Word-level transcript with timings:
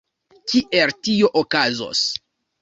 Kiel 0.53 0.93
tio 1.09 1.29
okazos? 1.43 2.03